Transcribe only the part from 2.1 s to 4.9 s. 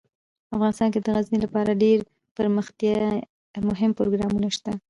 دپرمختیا مهم پروګرامونه شته دي.